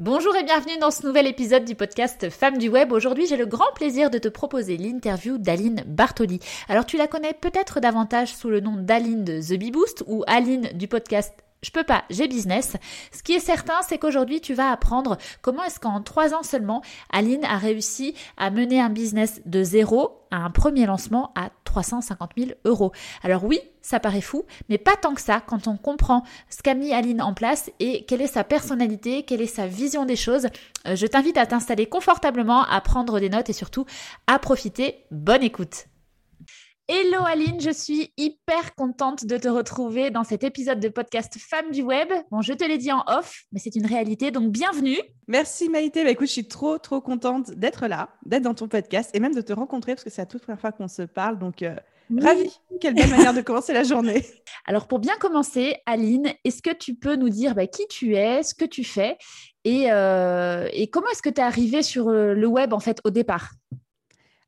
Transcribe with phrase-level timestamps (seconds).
[0.00, 2.90] Bonjour et bienvenue dans ce nouvel épisode du podcast Femmes du Web.
[2.90, 6.40] Aujourd'hui, j'ai le grand plaisir de te proposer l'interview d'Aline Bartoli.
[6.70, 10.24] Alors, tu la connais peut-être davantage sous le nom d'Aline de The Bee Boost ou
[10.26, 12.76] Aline du podcast je peux pas, j'ai business.
[13.12, 16.82] Ce qui est certain, c'est qu'aujourd'hui, tu vas apprendre comment est-ce qu'en trois ans seulement,
[17.12, 22.30] Aline a réussi à mener un business de zéro à un premier lancement à 350
[22.36, 22.92] 000 euros.
[23.22, 26.74] Alors oui, ça paraît fou, mais pas tant que ça quand on comprend ce qu'a
[26.74, 30.46] mis Aline en place et quelle est sa personnalité, quelle est sa vision des choses.
[30.86, 33.84] Euh, je t'invite à t'installer confortablement, à prendre des notes et surtout
[34.26, 35.04] à profiter.
[35.10, 35.89] Bonne écoute.
[36.92, 41.70] Hello Aline, je suis hyper contente de te retrouver dans cet épisode de podcast Femmes
[41.70, 42.08] du Web.
[42.32, 44.98] Bon, je te l'ai dit en off, mais c'est une réalité, donc bienvenue.
[45.28, 46.02] Merci Maïté.
[46.02, 49.36] Bah, écoute, je suis trop, trop contente d'être là, d'être dans ton podcast et même
[49.36, 51.38] de te rencontrer parce que c'est la toute première fois qu'on se parle.
[51.38, 51.76] Donc, euh,
[52.20, 52.58] ravie.
[52.80, 54.26] Quelle belle manière de commencer la journée.
[54.66, 58.42] Alors, pour bien commencer, Aline, est-ce que tu peux nous dire bah, qui tu es,
[58.42, 59.16] ce que tu fais
[59.62, 62.98] et, euh, et comment est-ce que tu es arrivée sur euh, le web en fait
[63.04, 63.52] au départ?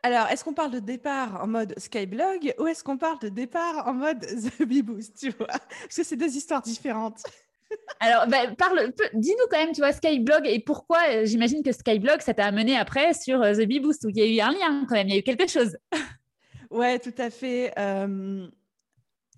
[0.05, 3.87] Alors, est-ce qu'on parle de départ en mode Skyblog ou est-ce qu'on parle de départ
[3.87, 4.21] en mode
[4.59, 5.47] The Bee Boost, tu vois?
[5.47, 7.23] Parce que c'est deux histoires différentes.
[8.01, 12.21] Alors, bah, parle, dis-nous quand même, tu vois, Skyblog et pourquoi, euh, j'imagine que Skyblog,
[12.21, 14.53] ça t'a amené après sur euh, The Bee Boost, où il y a eu un
[14.53, 15.77] lien quand même, il y a eu quelque chose.
[16.71, 17.71] Ouais, tout à fait.
[17.79, 18.49] Euh,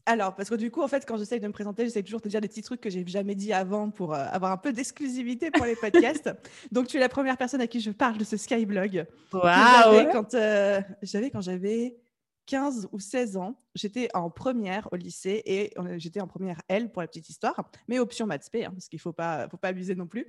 [0.07, 2.29] alors, parce que du coup, en fait, quand j'essaye de me présenter, j'essaie toujours de
[2.29, 5.51] dire des petits trucs que j'ai jamais dit avant pour euh, avoir un peu d'exclusivité
[5.51, 6.31] pour les podcasts.
[6.73, 9.07] Donc, tu es la première personne à qui je parle de ce Skyblog.
[9.33, 11.97] J'avais quand, euh, j'avais quand j'avais
[12.47, 13.59] 15 ou 16 ans.
[13.75, 17.99] J'étais en première au lycée et j'étais en première L pour la petite histoire, mais
[17.99, 20.27] option maths hein, parce qu'il ne faut pas, faut pas abuser non plus.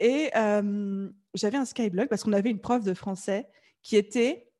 [0.00, 3.48] Et euh, j'avais un Skyblog parce qu'on avait une prof de français
[3.82, 4.50] qui était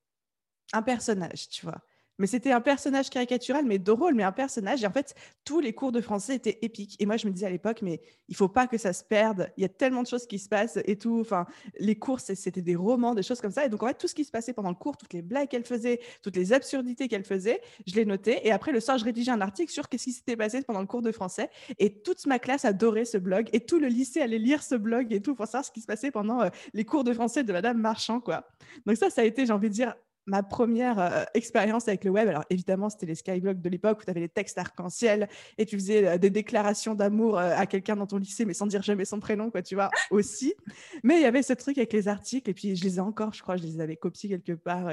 [0.73, 1.83] un personnage, tu vois
[2.19, 4.83] mais c'était un personnage caricatural, mais drôle, mais un personnage.
[4.83, 5.15] Et en fait,
[5.45, 6.97] tous les cours de français étaient épiques.
[7.01, 9.51] Et moi, je me disais à l'époque, mais il faut pas que ça se perde.
[9.57, 11.19] Il y a tellement de choses qui se passent et tout.
[11.21, 11.47] Enfin,
[11.79, 13.65] les cours, c'était des romans, des choses comme ça.
[13.67, 15.49] Et donc, en fait, tout ce qui se passait pendant le cours, toutes les blagues
[15.49, 18.41] qu'elle faisait, toutes les absurdités qu'elle faisait, je les notais.
[18.45, 20.87] Et après, le soir, je rédigeais un article sur qu'est-ce qui s'était passé pendant le
[20.87, 21.51] cours de français.
[21.79, 23.49] Et toute ma classe adorait ce blog.
[23.53, 25.87] Et tout le lycée allait lire ce blog et tout pour savoir ce qui se
[25.87, 28.47] passait pendant euh, les cours de français de Madame Marchand, quoi.
[28.87, 29.95] Donc ça, ça a été, j'ai envie de dire,
[30.27, 34.05] ma première euh, expérience avec le web, alors évidemment, c'était les skyblogs de l'époque où
[34.05, 37.97] tu avais les textes arc-en-ciel et tu faisais euh, des déclarations d'amour euh, à quelqu'un
[37.97, 40.55] dans ton lycée, mais sans dire jamais son prénom, quoi, tu vois, aussi.
[41.03, 43.35] Mais il y avait ce truc avec les articles et puis je les ai encore,
[43.35, 44.91] je crois, je les avais copiés quelque part.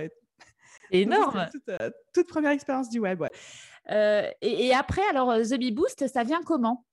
[0.91, 1.47] Énorme!
[2.13, 4.35] toute, première expérience du web, ouais.
[4.41, 6.85] et, après, alors, The Bee Boost, ça vient comment?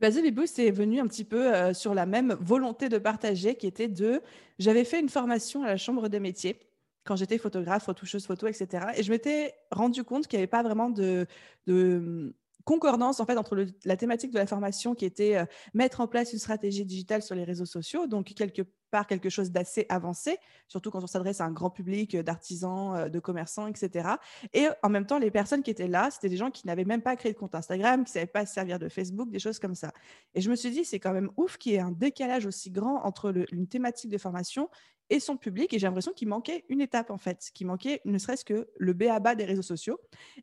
[0.00, 3.56] Bah, The Bee Boost est venu un petit peu sur la même volonté de partager
[3.56, 4.22] qui était de.
[4.58, 6.67] J'avais fait une formation à la Chambre des métiers
[7.08, 8.88] quand j'étais photographe, retoucheuse photo, etc.
[8.96, 11.26] Et je m'étais rendu compte qu'il n'y avait pas vraiment de,
[11.66, 16.06] hum, concordance en fait entre la thématique de la formation qui était euh, mettre en
[16.06, 18.60] place une stratégie digitale sur les réseaux sociaux, donc quelque
[18.90, 22.94] part quelque chose d'assez avancé, surtout quand on s'adresse à un grand public euh, d'artisans,
[22.94, 24.08] euh, de commerçants, etc.
[24.52, 27.02] Et en même temps, les personnes qui étaient là, c'était des gens qui n'avaient même
[27.02, 29.58] pas créé de compte Instagram, qui ne savaient pas se servir de Facebook, des choses
[29.58, 29.92] comme ça.
[30.34, 32.70] Et je me suis dit, c'est quand même ouf qu'il y ait un décalage aussi
[32.70, 34.68] grand entre une thématique de formation
[35.10, 35.72] et son public.
[35.72, 38.92] Et j'ai l'impression qu'il manquait une étape, en fait, qu'il manquait ne serait-ce que le
[38.92, 39.98] B à bas des réseaux sociaux.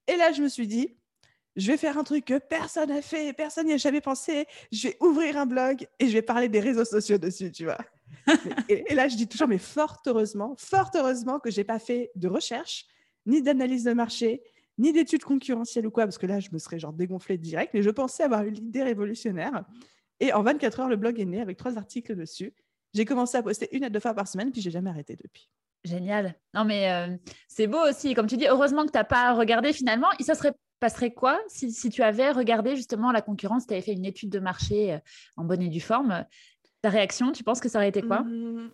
[0.07, 0.95] Et là, je me suis dit,
[1.55, 4.45] je vais faire un truc que personne n'a fait, personne n'y a jamais pensé.
[4.71, 7.77] Je vais ouvrir un blog et je vais parler des réseaux sociaux dessus, tu vois.
[8.69, 12.27] Et, là, je dis toujours, mais fort heureusement, fort heureusement que j'ai pas fait de
[12.27, 12.85] recherche,
[13.25, 14.41] ni d'analyse de marché,
[14.77, 17.73] ni d'études concurrentielles ou quoi, parce que là, je me serais genre dégonflé direct.
[17.73, 19.63] Mais je pensais avoir eu l'idée révolutionnaire.
[20.19, 22.53] Et en 24 heures, le blog est né avec trois articles dessus.
[22.93, 25.49] J'ai commencé à poster une à deux fois par semaine, puis j'ai jamais arrêté depuis.
[25.83, 26.35] Génial.
[26.53, 27.15] Non, mais euh,
[27.47, 28.13] c'est beau aussi.
[28.13, 30.07] Comme tu dis, heureusement que tu n'as pas regardé finalement.
[30.19, 33.81] Et ça serait passerait quoi si, si, tu avais regardé justement la concurrence, tu avais
[33.81, 34.99] fait une étude de marché euh,
[35.37, 36.25] en bonne et due forme
[36.85, 38.19] Ta réaction, tu penses que ça aurait été quoi?
[38.21, 38.69] Mmh.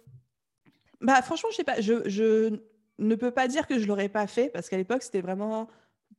[0.99, 1.79] bah, Franchement, je sais pas.
[1.79, 2.59] Je, je,
[2.99, 5.69] ne peux pas dire que je l'aurais pas fait parce qu'à l'époque, c'était vraiment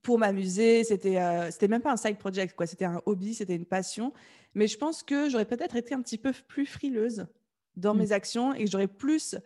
[0.01, 0.85] pour m'amuser.
[0.85, 2.67] C'était euh, c'était même pas un side project, quoi.
[2.67, 4.15] C'était un hobby, c'était une passion.
[4.55, 7.27] Mais je pense que j'aurais peut-être été un petit peu plus frileuse
[7.77, 7.99] dans Mm.
[7.99, 9.37] mes actions et que j'aurais plus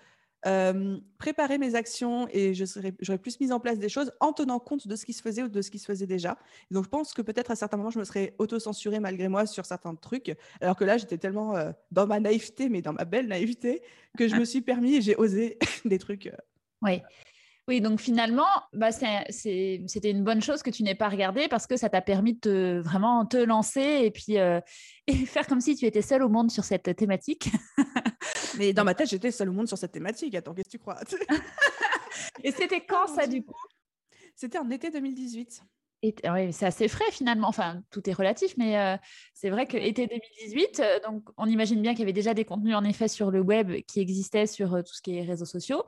[0.46, 4.32] euh, préparé mes actions et je serais- j'aurais plus mis en place des choses en
[4.32, 6.36] tenant compte de ce qui se faisait ou de ce qui se faisait déjà.
[6.70, 9.46] Et donc, je pense que peut-être à certains moments, je me serais auto-censurée malgré moi
[9.46, 10.36] sur certains trucs.
[10.60, 13.82] Alors que là, j'étais tellement euh, dans ma naïveté, mais dans ma belle naïveté,
[14.18, 16.26] que je me suis permis et j'ai osé des trucs.
[16.26, 16.36] euh,
[16.82, 17.00] Oui.
[17.68, 21.76] Oui, donc finalement, bah, c'était une bonne chose que tu n'aies pas regardé parce que
[21.76, 24.60] ça t'a permis de te- vraiment te lancer et puis euh,
[25.08, 27.50] et faire comme si tu étais seule au monde sur cette thématique.
[28.58, 30.34] Mais dans ma tête, j'étais seule au monde sur cette thématique.
[30.34, 30.98] Attends, qu'est-ce que tu crois?
[32.44, 33.54] Et c'était quand ça du coup?
[34.34, 35.62] C'était en été 2018.
[36.02, 37.48] Et- oui, c'est assez frais finalement.
[37.48, 38.96] Enfin, tout est relatif, mais euh,
[39.34, 42.44] c'est vrai que été 2018, euh, donc on imagine bien qu'il y avait déjà des
[42.44, 45.46] contenus en effet sur le web qui existaient sur euh, tout ce qui est réseaux
[45.46, 45.84] sociaux.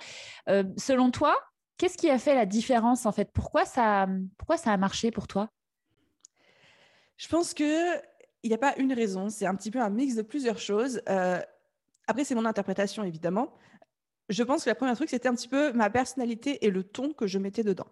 [0.77, 1.37] Selon toi,
[1.77, 3.31] qu'est-ce qui a fait la différence en fait?
[3.33, 5.51] Pourquoi ça, pourquoi ça a marché pour toi?
[7.19, 7.97] Je pense que
[8.45, 9.29] il n'y a pas une raison.
[9.29, 11.03] C'est un petit peu un mix de plusieurs choses.
[12.09, 13.53] Après, c'est mon interprétation, évidemment.
[14.31, 17.13] Je pense que la première truc, c'était un petit peu ma personnalité et le ton
[17.13, 17.87] que je mettais dedans.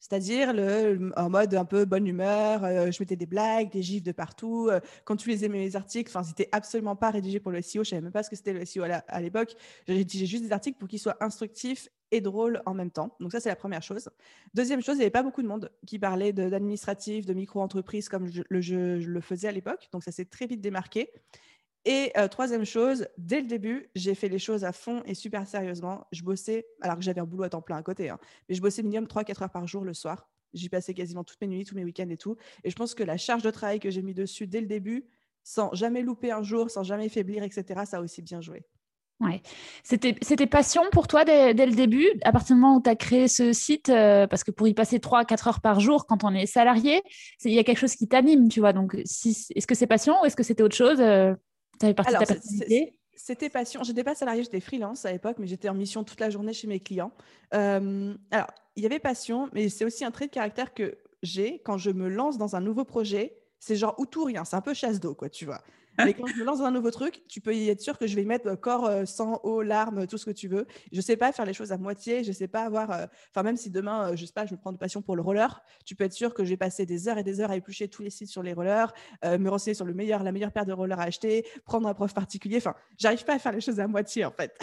[0.00, 4.02] C'est-à-dire le, en mode un peu bonne humeur, euh, je mettais des blagues, des gifs
[4.02, 4.68] de partout.
[4.70, 7.84] euh, quand tu les aimais mes articles, enfin, c'était absolument pas rédigé pour le SEO.
[7.84, 9.54] Je savais même pas ce que c'était le SEO à l'époque.
[9.86, 13.14] J'ai rédigé juste des articles pour qu'ils soient instructifs et drôles en même temps.
[13.20, 14.08] Donc ça, c'est la première chose.
[14.54, 18.26] Deuxième chose, il n'y avait pas beaucoup de monde qui parlait d'administratif, de, micro-entreprise comme
[18.26, 19.88] je je- je le faisais à l'époque.
[19.92, 21.10] Donc ça s'est très vite démarqué.
[21.84, 25.46] Et euh, troisième chose, dès le début, j'ai fait les choses à fond et super
[25.46, 26.06] sérieusement.
[26.12, 28.18] Je bossais, alors que j'avais un boulot à temps plein à côté, hein,
[28.48, 30.28] mais je bossais minimum 3-4 heures par jour le soir.
[30.52, 32.36] J'y passais quasiment toutes mes nuits, tous mes week-ends et tout.
[32.64, 35.06] Et je pense que la charge de travail que j'ai mis dessus dès le début,
[35.42, 38.64] sans jamais louper un jour, sans jamais faiblir, etc., ça a aussi bien joué.
[39.20, 39.42] Ouais.
[39.82, 43.28] C'était, passion pour toi dès, le début, à partir du moment où tu as créé
[43.28, 46.46] ce site, euh, parce que pour y passer 3-4 heures par jour quand on est
[46.46, 47.02] salarié,
[47.44, 48.72] il y a quelque chose qui t'anime, tu vois.
[48.72, 51.04] Donc, est-ce que c'est passion ou est-ce que c'était autre chose Tu
[51.86, 53.82] avais partie de Alors, ta c'est- personnalité C'était passion.
[53.82, 56.66] J'étais pas salariée, j'étais freelance à l'époque, mais j'étais en mission toute la journée chez
[56.68, 57.12] mes clients.
[57.54, 58.46] Euh, alors,
[58.76, 61.90] il y avait passion, mais c'est aussi un trait de caractère que j'ai quand je
[61.90, 63.36] me lance dans un nouveau projet.
[63.58, 64.44] C'est genre ou tout ou rien.
[64.46, 65.60] C'est un peu chasse d'eau, quoi, tu vois.
[66.04, 68.06] Mais quand je me lance dans un nouveau truc, tu peux y être sûr que
[68.06, 70.66] je vais y mettre euh, corps, euh, sang, eau, larmes, tout ce que tu veux.
[70.92, 72.24] Je sais pas faire les choses à moitié.
[72.24, 72.90] Je sais pas avoir.
[72.90, 75.16] euh, Enfin, même si demain, euh, je sais pas, je me prends de passion pour
[75.16, 77.50] le roller, tu peux être sûr que je vais passer des heures et des heures
[77.50, 78.92] à éplucher tous les sites sur les rollers,
[79.24, 82.12] me renseigner sur le meilleur, la meilleure paire de rollers à acheter, prendre un prof
[82.14, 82.56] particulier.
[82.58, 84.56] Enfin, j'arrive pas à faire les choses à moitié, en fait.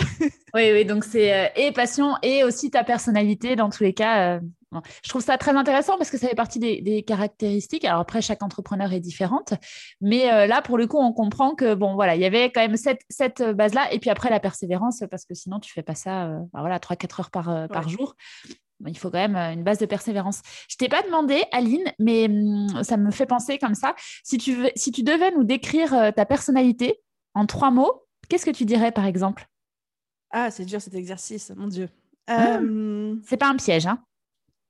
[0.54, 4.40] Oui, oui, donc c'est et passion et aussi ta personnalité dans tous les cas.
[4.78, 4.90] Euh.
[5.04, 7.86] Je trouve ça très intéressant parce que ça fait partie des, des caractéristiques.
[7.86, 9.54] Alors après, chaque entrepreneur est différente,
[10.02, 12.62] mais euh, là, pour le coup, on comprend que bon, voilà, il y avait quand
[12.62, 15.96] même cette, cette base-là et puis après la persévérance parce que sinon, tu fais pas
[15.96, 18.16] ça, euh, bah, voilà, 3-4 heures par, euh, jour.
[18.80, 20.42] Bon, Il faut quand même euh, une base de persévérance.
[20.70, 23.96] Je t'ai pas demandé, Aline, mais hum, ça me fait penser comme ça.
[24.24, 27.02] Si tu, veux, si tu devais nous décrire euh, ta personnalité
[27.34, 29.48] en trois mots, qu'est-ce que tu dirais par exemple?
[30.32, 31.90] Ah, c'est dur cet exercice, mon Dieu.
[32.30, 34.04] Euh, C'est pas un piège, hein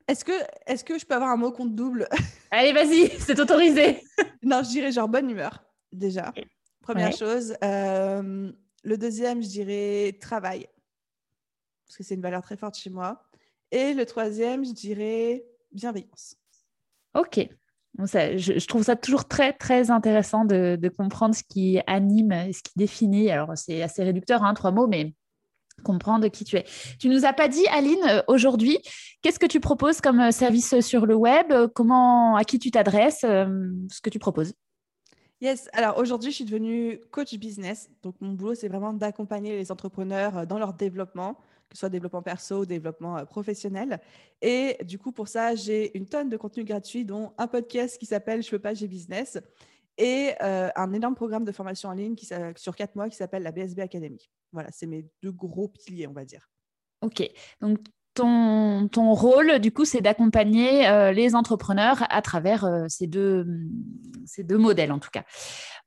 [0.07, 0.31] est-ce que,
[0.65, 2.07] est que je peux avoir un mot compte double?
[2.51, 4.03] Allez, vas-y, c'est autorisé.
[4.43, 6.33] Non, je dirais genre bonne humeur, déjà.
[6.81, 7.15] Première Ouais.
[7.17, 7.55] chose.
[7.63, 8.51] Euh,
[8.83, 10.67] le deuxième, je dirais travail,
[11.85, 13.23] parce que c'est une valeur très forte chez moi.
[13.71, 16.37] Et le troisième, je dirais bienveillance.
[17.13, 17.45] Ok.
[17.95, 21.79] Bon, ça, je, je trouve ça toujours très, très intéressant de, de comprendre ce qui
[21.87, 23.29] anime, et ce qui définit.
[23.31, 25.13] Alors, c'est assez réducteur, hein, trois mots, mais
[25.83, 26.65] comprendre qui tu es.
[26.99, 28.79] Tu nous as pas dit, Aline, euh, aujourd'hui,
[29.21, 31.51] qu'est-ce que tu proposes comme euh, service sur le web?
[31.51, 34.53] Euh, Comment, à qui tu t'adresses Ce que tu proposes?
[35.39, 37.89] Yes, alors aujourd'hui, je suis devenue coach business.
[38.01, 41.35] Donc, mon boulot, c'est vraiment d'accompagner les entrepreneurs dans leur développement,
[41.69, 43.99] que ce soit développement perso ou développement professionnel.
[44.41, 48.07] Et du coup, pour ça, j'ai une tonne de contenu gratuit, dont un podcast qui
[48.07, 49.37] s'appelle Je peux pas, j'ai business
[49.97, 52.15] et euh, un énorme programme de formation en ligne
[52.55, 54.29] sur quatre mois qui s'appelle la BSB Academy.
[54.51, 56.49] Voilà, c'est mes deux gros piliers, on va dire.
[57.01, 57.27] Ok.
[57.61, 57.79] Donc,
[58.13, 63.45] ton, ton rôle, du coup, c'est d'accompagner euh, les entrepreneurs à travers euh, ces, deux,
[64.25, 65.23] ces deux modèles, en tout cas.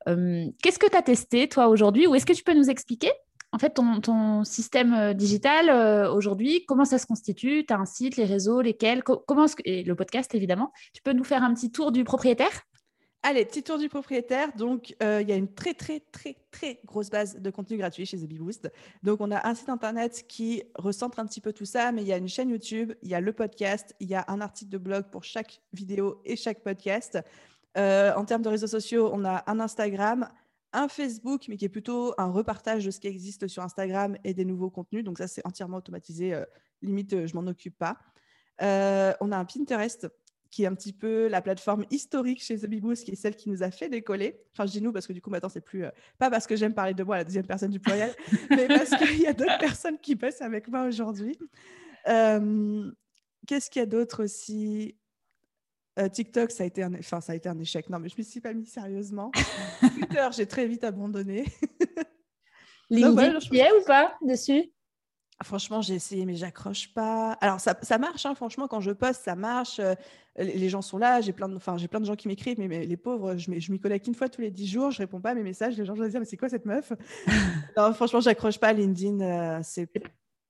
[0.07, 2.07] Euh, Qu'est-ce que tu as testé, toi, aujourd'hui?
[2.07, 3.11] Ou est-ce que tu peux nous expliquer,
[3.51, 5.69] en fait, ton, ton système digital
[6.09, 7.65] aujourd'hui Comment ça se constitue?
[7.65, 9.03] Tu as un site, les réseaux, lesquels?
[9.03, 10.71] Co- comment Et le podcast, évidemment.
[10.93, 12.61] Tu peux nous faire un petit tour du propriétaire?
[13.23, 14.51] Allez, petit tour du propriétaire.
[14.55, 18.03] Donc, euh, il y a une très, très, très, très grosse base de contenu gratuit
[18.03, 18.71] chez The Bee Boost.
[19.03, 22.07] Donc, on a un site internet qui recentre un petit peu tout ça, mais il
[22.07, 24.71] y a une chaîne YouTube, il y a le podcast, il y a un article
[24.71, 27.19] de blog pour chaque vidéo et chaque podcast.
[27.77, 30.27] Euh, en termes de réseaux sociaux, on a un Instagram,
[30.73, 34.33] un Facebook, mais qui est plutôt un repartage de ce qui existe sur Instagram et
[34.33, 35.03] des nouveaux contenus.
[35.03, 36.33] Donc, ça, c'est entièrement automatisé.
[36.33, 36.43] euh,
[36.81, 37.99] limite, je m'en occupe pas.
[38.59, 40.07] On a un Pinterest
[40.51, 43.49] qui est un petit peu la plateforme historique chez The Beboost, qui est celle qui
[43.49, 44.43] nous a fait décoller.
[44.53, 45.85] Enfin, je dis nous parce que du coup, maintenant, c'est plus.
[45.85, 45.89] Euh,
[46.19, 48.13] pas parce que j'aime parler de moi à la deuxième personne du pluriel,
[48.49, 51.39] mais parce qu'il y a d'autres personnes qui bossent avec moi aujourd'hui.
[52.07, 52.91] Euh,
[53.47, 54.97] qu'est-ce qu'il y a d'autre aussi?
[55.99, 56.93] Euh, TikTok, ça a, été un...
[56.95, 57.89] Enfin, ça a été un échec.
[57.89, 59.31] Non, mais je ne me suis pas mis sérieusement.
[59.95, 61.45] Twitter, j'ai très vite abandonné.
[62.89, 64.69] LinkedIn, tu y es ou pas dessus?
[65.43, 67.33] Franchement, j'ai essayé, mais j'accroche pas.
[67.41, 69.79] Alors, ça, ça marche, hein, franchement, quand je poste, ça marche.
[69.79, 69.95] Euh,
[70.37, 72.85] les gens sont là, j'ai plein, de, enfin, j'ai plein de gens qui m'écrivent, mais,
[72.85, 75.31] les pauvres, je, je m'y connecte une fois tous les dix jours, je réponds pas
[75.31, 76.93] à mes messages, les gens vont dire, mais c'est quoi cette meuf?
[77.77, 78.73] Non, franchement, j'accroche pas.
[78.73, 79.89] LinkedIn, euh, c'est.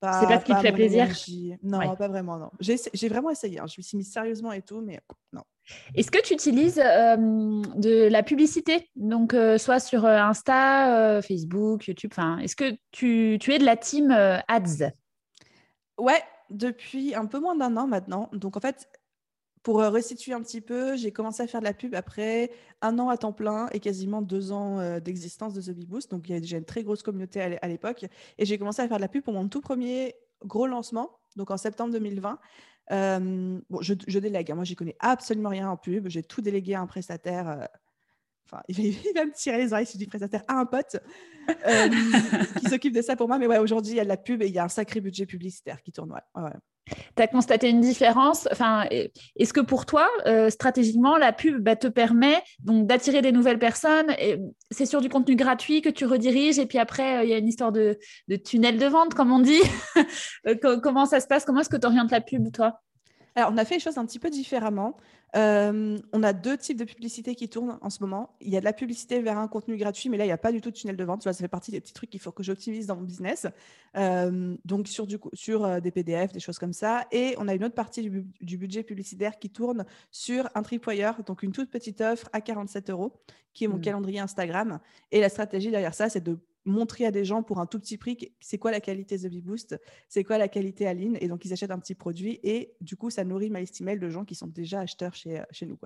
[0.02, 1.08] C'est pas ce qui te fait plaisir
[1.62, 2.52] Non, pas vraiment, non.
[2.60, 3.68] J'ai, vraiment essayé, hein.
[3.68, 5.00] je me suis mise sérieusement et tout, mais
[5.32, 5.44] non.
[5.96, 7.16] Est-ce que tu utilises euh,
[7.76, 13.66] de la publicité, donc soit sur Insta, Facebook, YouTube Est-ce que tu, tu, es de
[13.66, 14.92] la team ads?
[16.00, 18.30] Ouais, depuis un peu moins d'un an maintenant.
[18.34, 18.88] Donc en fait,
[19.64, 22.52] pour restituer un petit peu, j'ai commencé à faire de la pub après
[22.82, 26.12] un an à temps plein et quasiment deux ans d'existence de The Bee Boost.
[26.12, 28.06] Donc il y avait déjà une très grosse communauté à l'époque.
[28.38, 31.52] Et j'ai commencé à faire de la pub pour mon tout premier gros lancement, donc
[31.52, 32.40] en septembre 2020.
[32.90, 34.56] bon, je, je délègue, hein.
[34.56, 36.08] moi j'y connais absolument rien en pub.
[36.08, 37.68] J'ai tout délégué à un prestataire
[38.52, 40.98] Enfin, il, va, me tirer les oreilles si je dis prestataire à un pote
[41.50, 41.90] euh,
[42.60, 43.38] qui s'occupe de ça pour moi.
[43.38, 45.00] Mais ouais, aujourd'hui, il y a de la pub et il y a un sacré
[45.00, 46.12] budget publicitaire qui tourne.
[46.36, 46.52] Ouais.
[46.88, 48.48] Tu as constaté une différence?
[48.52, 48.86] Enfin,
[49.36, 54.14] Est-ce que pour toi, euh, stratégiquement, la pub bah, te permet d'attirer des nouvelles personnes
[54.72, 57.38] C'est sur du contenu gratuit que tu rediriges et puis après, euh, il y a
[57.38, 57.98] une histoire de,
[58.28, 59.62] de, tunnel de vente, comme on dit?
[60.84, 61.46] Comment ça se passe?
[61.46, 62.82] Comment est-ce que tu orientes la pub, toi?
[63.36, 64.98] Alors, on a fait les choses un petit peu différemment.
[65.38, 68.36] Euh, on a deux types de publicité qui tournent en ce moment.
[68.42, 70.38] Il y a de la publicité vers un contenu gratuit, mais là, il n'y a
[70.38, 71.24] pas du tout de tunnel de vente.
[71.24, 73.48] Ça fait partie des petits trucs qu'il faut que j'optimise dans mon business.
[73.96, 77.06] Euh, donc, sur, du, sur euh, des PDF, des choses comme ça.
[77.12, 81.44] Et on a une autre partie du, budget publicitaire qui tourne sur un tripwire, donc
[81.44, 83.14] une toute petite offre à 47 euros,
[83.54, 83.82] qui est mon mmh.
[83.82, 84.80] calendrier Instagram.
[85.12, 87.98] Et la stratégie derrière ça, c'est de montrer à des gens pour un tout petit
[87.98, 91.46] prix c'est quoi la qualité The Bee Boost, c'est quoi la qualité Aline, et donc
[91.46, 94.26] ils achètent un petit produit, et du coup, ça nourrit ma liste email de gens
[94.26, 95.78] qui sont déjà acheteurs chez, euh, chez nous.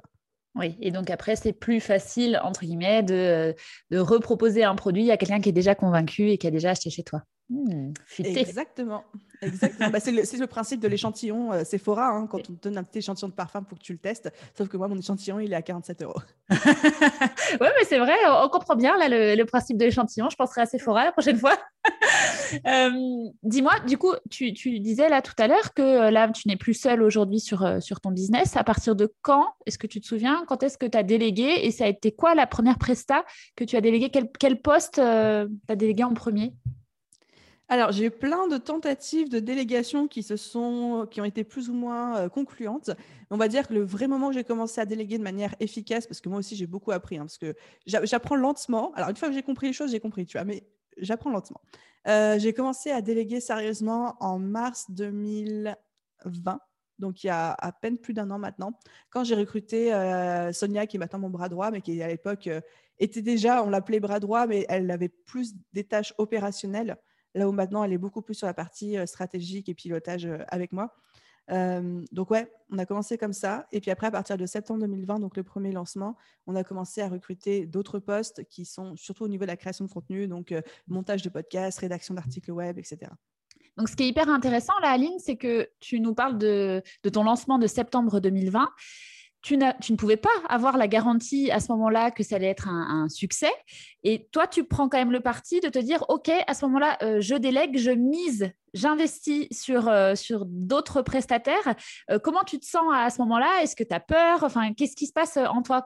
[0.55, 3.53] Oui, et donc après, c'est plus facile, entre guillemets, de,
[3.91, 6.89] de reproposer un produit à quelqu'un qui est déjà convaincu et qui a déjà acheté
[6.89, 7.23] chez toi.
[7.49, 9.03] Mmh, Exactement.
[9.41, 9.91] Exactement.
[9.91, 12.07] Bah, c'est, le, principe de l'échantillon euh, Sephora.
[12.07, 14.31] Hein, quand on te donne un petit échantillon de parfum pour que tu le testes.
[14.57, 16.19] Sauf que moi, mon échantillon, il est à 47 euros.
[16.49, 16.57] oui,
[17.59, 20.29] mais c'est vrai, on comprend bien là, le, principe de l'échantillon.
[20.29, 21.57] Je penserai à Sephora la prochaine fois.
[22.67, 22.91] Euh,
[23.41, 26.75] dis-moi, du coup, tu, disais là tout à l'heure que euh, là, tu n'es plus
[26.75, 28.55] seule aujourd'hui sur, sur ton business.
[28.55, 31.65] À partir de quand Est-ce que tu te souviens Quand est-ce que tu as délégué
[31.65, 33.25] Et ça a été quoi la première presta
[33.55, 34.09] que tu as délégué?
[34.09, 36.53] Quel, quel, poste tu as délégué en premier?
[37.67, 41.69] Alors, j'ai eu plein de tentatives de délégation qui, se sont, qui ont été plus
[41.69, 42.91] ou moins euh, concluantes.
[43.31, 46.05] On va dire que le vrai moment où j'ai commencé à déléguer de manière efficace,
[46.05, 47.55] parce que moi aussi j'ai beaucoup appris, hein, parce que
[47.85, 48.93] j'apprends lentement.
[48.93, 50.63] Alors, une fois que j'ai compris les choses, j'ai compris, tu vois, mais
[50.97, 51.59] j'apprends lentement.
[52.07, 56.59] Euh, j'ai commencé à déléguer sérieusement en mars 2020,
[56.99, 58.79] donc il y a à peine plus d'un an maintenant,
[59.09, 62.47] quand j'ai recruté euh, Sonia, qui est maintenant mon bras droit, mais qui à l'époque
[62.99, 66.95] était déjà, on l'appelait bras droit, mais elle avait plus des tâches opérationnelles
[67.35, 70.39] là où maintenant elle est beaucoup plus sur la partie euh, stratégique et pilotage euh,
[70.47, 70.95] avec moi.
[71.51, 73.67] Euh, donc ouais, on a commencé comme ça.
[73.71, 76.15] Et puis après, à partir de septembre 2020, donc le premier lancement,
[76.47, 79.85] on a commencé à recruter d'autres postes qui sont surtout au niveau de la création
[79.85, 80.51] de contenu, donc
[80.87, 83.11] montage de podcasts, rédaction d'articles web, etc.
[83.77, 87.09] Donc ce qui est hyper intéressant là, Aline, c'est que tu nous parles de, de
[87.09, 88.67] ton lancement de septembre 2020
[89.45, 93.07] tu, ne pouvais pas avoir la garantie à ce moment-là que ça allait être un,
[93.09, 93.51] succès.
[94.03, 96.97] Et toi, tu prends quand même le parti de te dire, OK, à ce moment-là,
[97.03, 101.75] euh, je délègue, je mise, j'investis sur, euh, sur d'autres prestataires.
[102.09, 103.61] Euh, comment tu te sens à, ce moment-là?
[103.61, 104.43] Est-ce que tu as peur?
[104.43, 105.85] Enfin, qu'est-ce qui se passe en toi?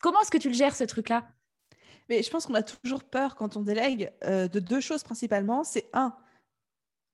[0.00, 1.26] Comment est-ce que tu le gères, ce truc-là?
[2.08, 5.64] Mais je pense qu'on a toujours peur quand on délègue de deux choses principalement.
[5.64, 6.14] C'est un,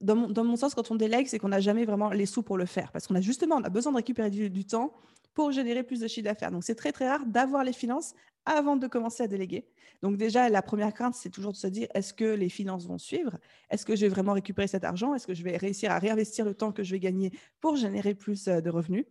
[0.00, 2.66] dans mon, sens, quand on délègue, c'est qu'on n'a jamais vraiment les sous pour le
[2.66, 2.92] faire.
[2.92, 4.92] Parce qu'on a justement on a besoin de récupérer du temps
[5.36, 6.50] pour générer plus de chiffre d'affaires.
[6.50, 8.14] Donc, c'est très, très rare d'avoir les finances
[8.46, 9.68] avant de commencer à déléguer.
[10.00, 12.96] Donc, déjà, la première crainte, c'est toujours de se dire, est-ce que les finances vont
[12.96, 13.38] suivre?
[13.68, 15.14] Est-ce que je vais vraiment récupérer cet argent?
[15.14, 18.14] Est-ce que je vais réussir à réinvestir le temps que je vais gagner pour générer
[18.14, 19.04] plus euh, de revenus?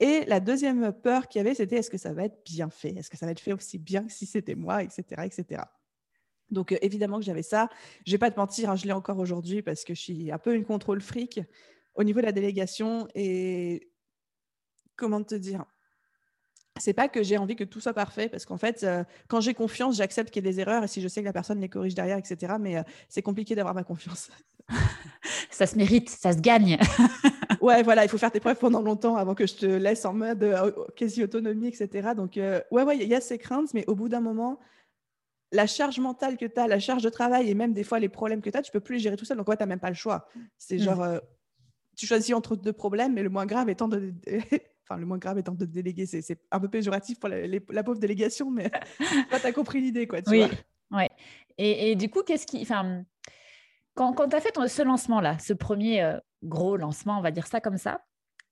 [0.00, 2.94] Et la deuxième peur qu'il y avait, c'était est-ce que ça va être bien fait?
[2.96, 5.62] Est-ce que ça va être fait aussi bien que si c'était moi, etc., etc.
[6.50, 7.68] Donc, euh, évidemment que j'avais ça.
[8.06, 10.38] Je vais pas te mentir, hein, je l'ai encore aujourd'hui parce que je suis un
[10.38, 11.40] peu une contrôle fric
[11.96, 13.08] au niveau de la délégation.
[13.14, 13.90] Et
[14.96, 15.64] comment te dire
[16.78, 19.54] c'est pas que j'ai envie que tout soit parfait, parce qu'en fait, euh, quand j'ai
[19.54, 21.68] confiance, j'accepte qu'il y ait des erreurs, et si je sais que la personne les
[21.68, 22.54] corrige derrière, etc.
[22.60, 24.30] Mais euh, c'est compliqué d'avoir ma confiance.
[25.50, 26.78] ça se mérite, ça se gagne.
[27.60, 30.12] ouais, voilà, il faut faire tes preuves pendant longtemps avant que je te laisse en
[30.12, 32.10] mode euh, quasi-autonomie, etc.
[32.16, 34.58] Donc, ouais, ouais, il y a ces craintes, mais au bout d'un moment,
[35.52, 38.08] la charge mentale que tu as, la charge de travail et même des fois les
[38.08, 39.36] problèmes que tu as, tu peux plus les gérer tout seul.
[39.36, 40.28] Donc, ouais, tu n'as même pas le choix.
[40.58, 40.80] C'est mmh.
[40.80, 41.06] genre,
[41.96, 44.12] tu choisis entre deux problèmes, mais le moins grave étant de.
[44.88, 46.06] Enfin, le moins grave étant de déléguer.
[46.06, 48.70] C'est un peu péjoratif pour la, pauvre délégation, mais
[49.40, 50.22] tu as compris l'idée, quoi.
[50.22, 50.44] Tu oui,
[50.92, 51.08] ouais.
[51.58, 52.60] Et, et, du coup, qu'est-ce qui.
[52.62, 53.04] Enfin,
[53.94, 57.30] quand, quand tu as fait ton, ce lancement-là, ce premier euh, gros lancement, on va
[57.30, 58.02] dire ça comme ça,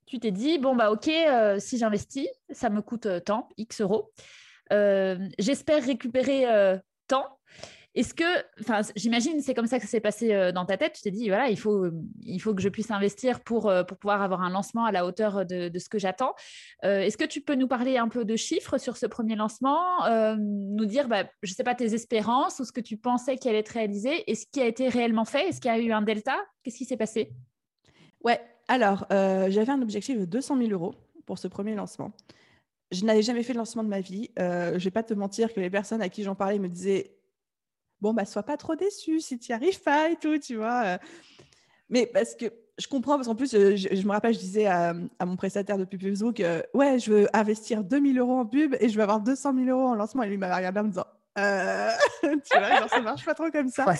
[0.07, 3.81] tu t'es dit, bon, bah, OK, euh, si j'investis, ça me coûte euh, tant, X
[3.81, 4.13] euros.
[5.39, 6.47] J'espère récupérer
[7.07, 7.39] tant.
[7.95, 8.25] Est-ce que,
[8.61, 10.95] enfin, j'imagine, c'est comme ça que ça s'est passé euh, dans ta tête.
[10.95, 11.87] Tu t'es dit, voilà, il faut,
[12.23, 15.07] il faut que je puisse investir pour, euh, pour pouvoir avoir un lancement à la
[15.07, 16.35] hauteur de, de ce que j'attends.
[16.85, 19.83] Euh, est-ce que tu peux nous parler un peu de chiffres sur ce premier lancement,
[20.39, 23.49] nous dire, bah, je ne sais pas, tes espérances ou ce que tu pensais qui
[23.49, 25.49] allait être réalisé et ce qui a été réellement fait?
[25.49, 26.37] Est-ce qu'il y a eu un delta?
[26.63, 27.31] Qu'est-ce qui s'est passé?
[28.25, 30.95] Ouais, alors, j'avais un objectif de 200 000 euros
[31.27, 32.13] pour ce premier lancement.
[32.91, 34.31] Je n'avais jamais fait de lancement de ma vie.
[34.37, 37.14] je ne vais pas te mentir que les personnes à qui j'en parlais me disaient
[38.01, 40.83] bon, bah, sois pas trop déçu si tu n'y arrives pas et tout, tu vois.
[40.85, 40.99] Euh.
[41.89, 42.47] Mais parce que
[42.79, 45.87] je comprends, parce qu'en plus, euh, je, me rappelle, je disais à, mon prestataire de
[46.01, 49.55] Facebook, euh, ouais, je veux investir 2000 euros en pub et je veux avoir 200
[49.55, 50.23] 000 euros en lancement.
[50.23, 53.69] Et lui m'avait regardé en me disant, tu vois, genre, ça marche pas trop comme
[53.69, 53.87] ça.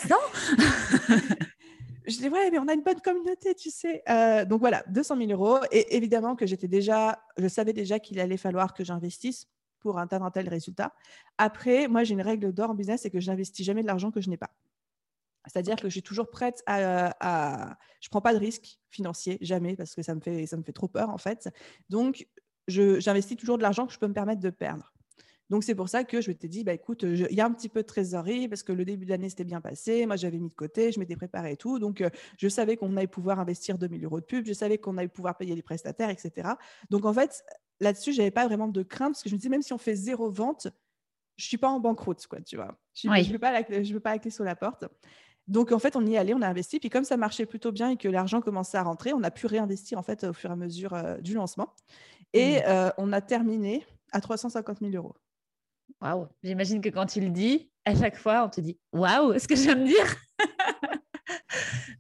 [2.07, 4.03] je dis, ouais, mais on a une bonne communauté, tu sais.
[4.47, 5.59] donc voilà, 200 000 euros.
[5.71, 9.47] Et évidemment que j'étais déjà, je savais déjà qu'il allait falloir que j'investisse
[9.85, 10.95] pour atteindre un tel résultat.
[11.37, 14.11] Après, moi, j'ai une règle d'or en business, c'est que je n'investis jamais de l'argent
[14.11, 14.51] que je n'ai pas.
[15.47, 19.77] C'est-à-dire que je suis toujours prête à, Je ne prends pas de risque financier, jamais,
[19.77, 21.51] parce que ça me fait, ça me fait trop peur, en fait.
[21.91, 22.27] Donc,
[22.67, 24.95] j'investis toujours de l'argent que je peux me permettre de perdre.
[25.51, 27.69] Donc, c'est pour ça que je m'étais dit, bah, écoute, il y a un petit
[27.69, 30.07] peu de trésorerie parce que le début de l'année s'était bien passé.
[30.07, 31.79] Moi, j'avais mis de côté, je m'étais préparé et tout.
[31.79, 34.97] Donc, euh, je savais qu'on allait pouvoir investir 2000 euros de pub, je savais qu'on
[34.97, 36.55] allait pouvoir payer les prestataires, etc.
[36.89, 37.45] Donc, en fait,
[37.81, 39.95] là-dessus, j'avais pas vraiment de crainte parce que je me disais, même si on fait
[39.95, 40.69] zéro vente,
[41.37, 42.77] je suis pas en banqueroute, quoi, tu vois.
[42.95, 44.85] Je ne veux, pas la, veux pas la clé sur la porte.
[45.47, 46.79] Donc, en fait, on y est allé, on a investi.
[46.79, 49.47] Puis, comme ça marchait plutôt bien et que l'argent commençait à rentrer, on a pu
[49.47, 51.75] réinvestir, en fait, au fur et à mesure euh, du lancement.
[52.33, 52.63] Et mmh.
[52.67, 55.15] euh, on a terminé à 350 000 euros.
[56.01, 59.47] Waouh J'imagine que quand tu le dis, à chaque fois, on te dit Waouh, ce
[59.47, 60.17] que j'aime dire?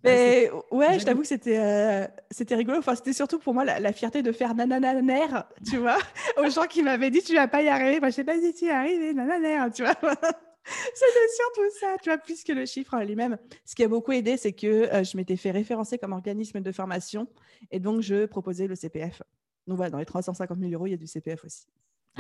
[0.02, 2.78] Mais ouais, je t'avoue que c'était euh, c'était rigolo.
[2.78, 5.26] Enfin, c'était surtout pour moi la, fierté de faire nanananer,
[5.68, 5.98] tu vois,
[6.38, 8.00] aux gens qui m'avaient dit tu vas pas y arriver.
[8.00, 9.94] Moi, je sais pas si tu y arrives, nanananer, tu vois.
[10.94, 13.36] C'était surtout ça, tu vois, plus que le chiffre lui-même.
[13.64, 16.72] Ce qui a beaucoup aidé, c'est que euh, je m'étais fait référencer comme organisme de
[16.72, 17.28] formation
[17.70, 19.22] et donc je proposais le CPF.
[19.66, 21.66] Donc voilà, dans les 350 000 euros, il y a du CPF aussi.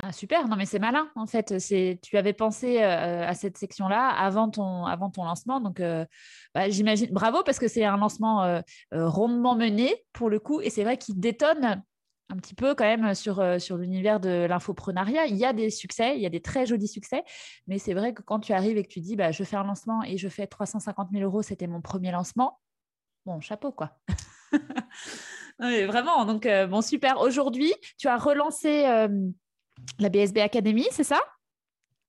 [0.02, 1.54] Ah, super, non mais c'est malin en fait.
[2.02, 6.04] Tu avais pensé euh, à cette section-là avant ton avant ton lancement, donc euh,
[6.52, 8.60] bah, j'imagine bravo parce que c'est un lancement euh,
[8.92, 11.84] rondement mené pour le coup et c'est vrai qu'il détonne
[12.28, 15.26] un petit peu quand même sur sur l'univers de l'infoprenariat.
[15.26, 17.22] Il y a des succès, il y a des très jolis succès,
[17.68, 19.64] mais c'est vrai que quand tu arrives et que tu dis bah je fais un
[19.64, 22.58] lancement et je fais 350 000 euros, c'était mon premier lancement.
[23.26, 23.96] Bon chapeau quoi.
[25.60, 27.20] vraiment donc bon super.
[27.20, 28.84] Aujourd'hui tu as relancé
[29.98, 31.20] la BSB Academy, c'est ça?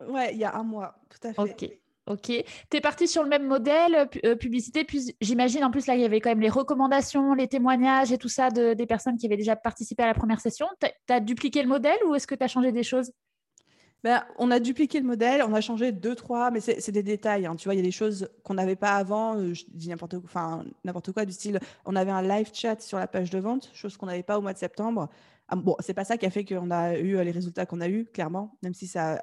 [0.07, 1.41] Ouais, il y a un mois, tout à fait.
[1.41, 1.69] Ok.
[2.07, 2.27] Ok.
[2.27, 6.01] Tu es parti sur le même modèle, euh, publicité, puis j'imagine en plus là, il
[6.01, 9.25] y avait quand même les recommandations, les témoignages et tout ça de, des personnes qui
[9.25, 10.67] avaient déjà participé à la première session.
[10.79, 13.11] Tu as, dupliqué le modèle ou est-ce que tu as changé des choses?
[14.03, 17.47] Ben, on a dupliqué le modèle, on a changé deux, trois, mais c'est des détails.
[17.47, 17.55] Hein.
[17.55, 19.35] Tu vois, il y a des choses qu'on n'avait pas avant.
[19.35, 21.59] Euh, je dis n'importe quoi, enfin, n'importe quoi du style.
[21.85, 24.43] On avait un live chat sur la page de vente, chose qu'on n'avait pas au
[24.43, 25.09] mois de septembre.
[25.47, 27.81] Ah, bon, c'est pas ça qui a fait qu'on a eu euh, les résultats qu'on
[27.81, 29.19] a eu, clairement, même si ça a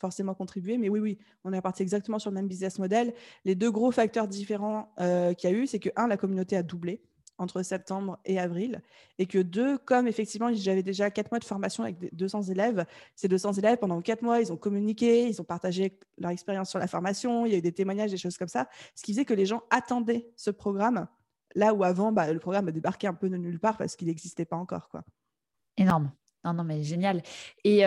[0.00, 0.78] forcément contribué.
[0.78, 3.12] Mais oui, oui, on est reparti exactement sur le même business model.
[3.44, 6.56] Les deux gros facteurs différents euh, qu'il y a eu, c'est que, un, la communauté
[6.56, 7.02] a doublé
[7.38, 8.82] entre septembre et avril,
[9.18, 12.84] et que deux, comme effectivement j'avais déjà quatre mois de formation avec 200 élèves,
[13.16, 16.78] ces 200 élèves, pendant quatre mois, ils ont communiqué, ils ont partagé leur expérience sur
[16.78, 19.24] la formation, il y a eu des témoignages, des choses comme ça, ce qui faisait
[19.24, 21.08] que les gens attendaient ce programme,
[21.54, 24.08] là où avant, bah, le programme a débarqué un peu de nulle part parce qu'il
[24.08, 24.88] n'existait pas encore.
[24.88, 25.02] Quoi.
[25.76, 26.12] Énorme.
[26.44, 27.22] Non, non, mais génial.
[27.62, 27.84] Et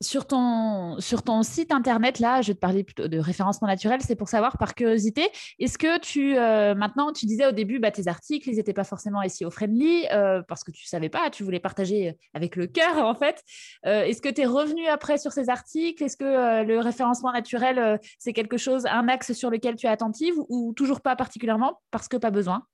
[0.00, 4.00] sur, ton, sur ton site internet, là, je vais te parler plutôt de référencement naturel,
[4.02, 5.28] c'est pour savoir par curiosité,
[5.60, 6.34] est-ce que tu,
[6.76, 10.06] maintenant, tu disais au début, bah, tes articles, ils n'étaient pas forcément SEO friendly
[10.48, 13.44] parce que tu ne savais pas, tu voulais partager avec le cœur, en fait.
[13.84, 16.02] est-ce que tu es revenu après sur ces articles?
[16.02, 20.34] Est-ce que le référencement naturel, c'est quelque chose, un axe sur lequel tu es attentive
[20.48, 22.66] ou toujours pas particulièrement parce que pas besoin?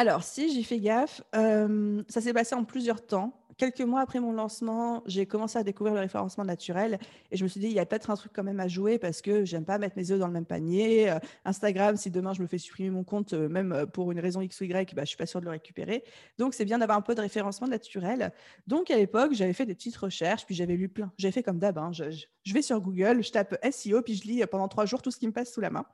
[0.00, 1.22] Alors, si, j'ai fait gaffe.
[1.32, 5.92] ça s'est passé en plusieurs temps quelques mois après mon lancement, j'ai commencé à découvrir
[5.92, 6.98] le référencement naturel
[7.30, 8.98] et je me suis dit, il y a peut-être un truc quand même à jouer
[8.98, 11.10] parce que j'aime pas mettre mes œufs dans le même panier.
[11.10, 14.18] Euh, Instagram, si demain je me fais supprimer mon compte, euh, même euh, pour une
[14.18, 16.04] raison X ou Y, bah, je suis pas sûre de le récupérer.
[16.38, 18.32] Donc, c'est bien d'avoir un peu de référencement naturel.
[18.66, 21.12] Donc, à l'époque, j'avais fait des petites recherches, puis j'avais lu plein.
[21.18, 21.76] J'avais fait comme d'hab.
[21.76, 21.90] Hein.
[21.92, 22.04] Je,
[22.42, 25.18] je, vais sur Google, je tape SEO, puis je lis pendant trois jours tout ce
[25.18, 25.84] qui me passe sous la main.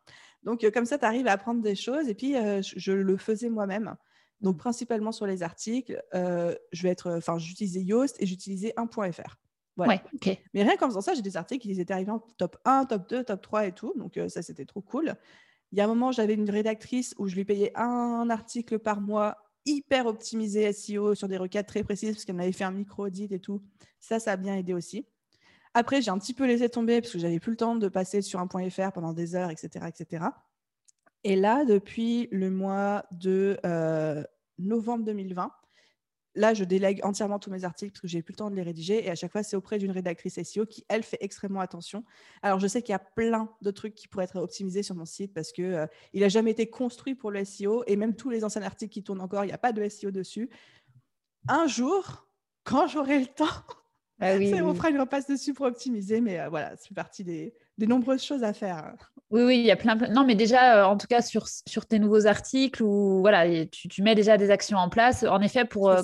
[0.44, 3.96] Donc, comme ça, tu arrives à apprendre des choses et puis je le faisais moi-même.
[4.40, 9.36] Donc, principalement sur les articles, euh, je vais être, enfin, j'utilisais Yoast et j'utilisais 1.fr.
[9.76, 10.00] Ouais,
[10.54, 13.08] Mais rien qu'en faisant ça, j'ai des articles qui étaient arrivés en top 1, top
[13.10, 13.92] 2, top 3 et tout.
[13.96, 15.14] Donc, euh, ça, c'était trop cool.
[15.72, 19.00] Il y a un moment, j'avais une rédactrice où je lui payais un article par
[19.00, 23.32] mois hyper optimisé SEO sur des requêtes très précises parce qu'elle m'avait fait un micro-audit
[23.32, 23.62] et tout.
[24.00, 25.06] Ça, ça a bien aidé aussi.
[25.74, 28.22] Après, j'ai un petit peu laissé tomber parce que j'avais plus le temps de passer
[28.22, 30.24] sur un .fr pendant des heures, etc., etc.
[31.28, 34.22] Et là, depuis le mois de euh,
[34.58, 35.50] novembre 2020,
[36.36, 38.62] là, je délègue entièrement tous mes articles parce que j'ai plus le temps de les
[38.62, 39.04] rédiger.
[39.04, 42.04] Et à chaque fois, c'est auprès d'une rédactrice SEO qui, elle, fait extrêmement attention.
[42.42, 45.04] Alors, je sais qu'il y a plein de trucs qui pourraient être optimisés sur mon
[45.04, 47.82] site parce qu'il euh, il n'a jamais été construit pour le SEO.
[47.88, 50.12] Et même tous les anciens articles qui tournent encore, il n'y a pas de SEO
[50.12, 50.48] dessus.
[51.48, 52.28] Un jour,
[52.62, 53.64] quand j'aurai le temps,
[54.20, 56.20] ah on fera une repasse dessus pour optimiser.
[56.20, 59.12] Mais euh, voilà, c'est partie des, des nombreuses choses à faire.
[59.30, 61.86] Oui, oui, il y a plein, Non, mais déjà, euh, en tout cas, sur, sur
[61.86, 65.64] tes nouveaux articles, ou voilà, tu, tu, mets déjà des actions en place, en effet,
[65.64, 66.02] pour, euh,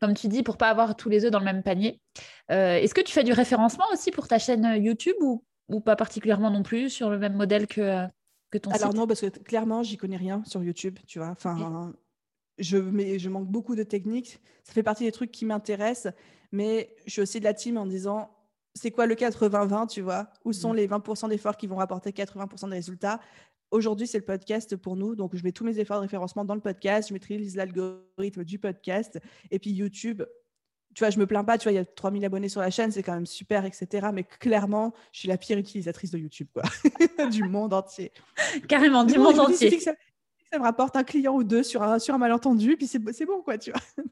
[0.00, 2.00] comme tu dis, pour pas avoir tous les œufs dans le même panier.
[2.52, 5.96] Euh, est-ce que tu fais du référencement aussi pour ta chaîne YouTube ou, ou pas
[5.96, 8.06] particulièrement non plus sur le même modèle que,
[8.50, 8.96] que ton Alors site?
[8.96, 11.30] non, parce que clairement, j'y connais rien sur YouTube, tu vois.
[11.30, 11.92] Enfin,
[12.58, 14.40] je, mais, je manque beaucoup de techniques.
[14.62, 16.12] Ça fait partie des trucs qui m'intéressent,
[16.52, 18.30] mais je suis aussi de la team en disant
[18.74, 20.28] c'est quoi le 80-20, tu vois?
[20.44, 20.76] Où sont mm.
[20.76, 23.20] les 20% d'efforts qui vont rapporter 80% de résultats?
[23.70, 25.14] Aujourd'hui, c'est le podcast pour nous.
[25.14, 27.08] Donc, je mets tous mes efforts de référencement dans le podcast.
[27.08, 29.20] Je maîtrise l'algorithme du podcast.
[29.50, 30.22] Et puis, YouTube,
[30.94, 31.56] tu vois, je me plains pas.
[31.56, 32.90] Tu vois, il y a 3000 abonnés sur la chaîne.
[32.90, 34.08] C'est quand même super, etc.
[34.12, 36.64] Mais clairement, je suis la pire utilisatrice de YouTube, quoi.
[37.30, 38.12] du monde entier.
[38.68, 39.78] Carrément, du monde entier
[40.52, 43.42] ça me rapporte un client ou deux sur un, sur un malentendu, puis c'est bon,
[43.42, 43.80] quoi, tu vois.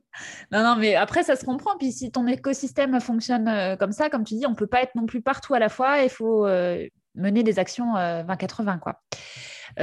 [0.51, 1.77] Non, non, mais après, ça se comprend.
[1.79, 4.83] Puis si ton écosystème fonctionne euh, comme ça, comme tu dis, on ne peut pas
[4.83, 6.03] être non plus partout à la fois.
[6.03, 9.01] Il faut euh, mener des actions 20-80, euh, quoi.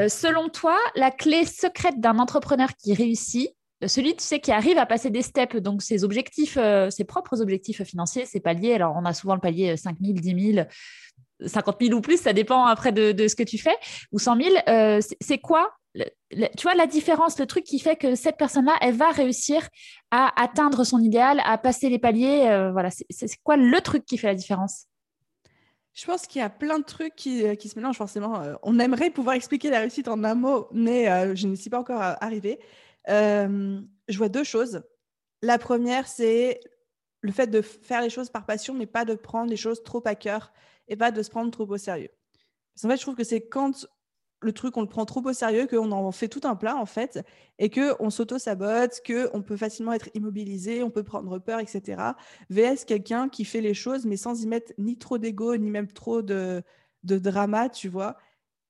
[0.10, 3.52] selon toi, la clé secrète d'un entrepreneur qui réussit,
[3.86, 6.58] celui tu sais qui arrive à passer des steps, donc ses objectifs,
[6.90, 8.74] ses propres objectifs financiers, ses paliers.
[8.74, 10.68] Alors, on a souvent le palier 5 000, 10 000,
[11.46, 13.76] 50 000 ou plus, ça dépend après de, de ce que tu fais,
[14.12, 15.02] ou 100 000.
[15.22, 19.12] c'est quoi tu vois la différence, le truc qui fait que cette personne-là, elle va
[19.12, 19.68] réussir
[20.12, 22.48] à atteindre son idéal, à passer les paliers.
[22.48, 24.88] Euh, voilà, c'est quoi le truc qui fait la différence?
[25.94, 28.42] Je pense qu'il y a plein de trucs qui, euh, qui se mélangent forcément.
[28.42, 31.80] Euh, on aimerait pouvoir expliquer la réussite en un mot, mais je ne suis pas
[31.80, 32.60] encore arrivée.
[33.08, 34.84] je vois deux choses.
[35.42, 36.60] La première, c'est
[37.22, 40.02] le fait de faire les choses par passion, mais pas de prendre les choses trop
[40.06, 40.52] à cœur
[40.88, 42.12] et pas de se prendre trop au sérieux.
[42.84, 43.88] en fait, je trouve que c'est quand
[44.42, 46.86] le truc, on le prend trop au sérieux, qu'on en fait tout un plat en
[46.86, 47.24] fait,
[47.60, 52.16] et qu'on s'auto-sabote, qu'on peut facilement être immobilisé, on peut prendre peur, etc.
[52.50, 55.88] VS quelqu'un qui fait les choses, mais sans y mettre ni trop d'ego, ni même
[55.92, 56.64] trop de,
[57.04, 58.18] de drama, tu vois.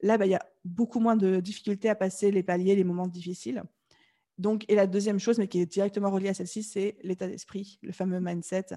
[0.01, 3.08] Là, bah, il y a beaucoup moins de difficultés à passer les paliers, les moments
[3.08, 3.63] difficiles.
[4.38, 7.80] Donc, et la deuxième chose, mais qui est directement reliée à celle-ci, c'est l'état d'esprit,
[7.82, 8.67] le fameux mindset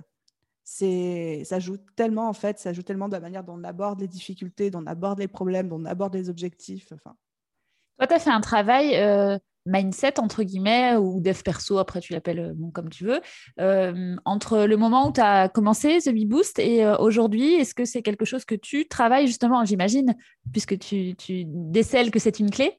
[0.71, 4.01] c'est ça joue tellement en fait, ça joue tellement de la manière dont on aborde
[4.01, 6.93] les difficultés, dont on aborde les problèmes, dont on aborde les objectifs.
[6.93, 7.17] Enfin.
[7.97, 12.13] Toi, tu as fait un travail euh, mindset, entre guillemets, ou dev perso, après tu
[12.13, 13.23] l'appelles euh, comme tu veux,
[13.61, 17.87] euh, entre le moment où tu as commencé The Bee Boost et aujourd'hui, est-ce que
[17.87, 20.17] c'est quelque chose que tu travailles justement, j'imagine,
[20.53, 22.79] puisque tu, tu décèles que c'est une clé?